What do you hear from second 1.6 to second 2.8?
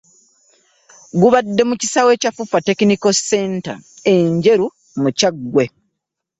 mu kisaawe kya Fufa